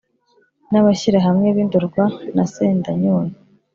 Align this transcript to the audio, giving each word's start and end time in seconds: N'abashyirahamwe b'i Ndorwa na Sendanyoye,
N'abashyirahamwe 0.71 1.47
b'i 1.55 1.65
Ndorwa 1.67 2.05
na 2.35 2.43
Sendanyoye, 2.53 3.33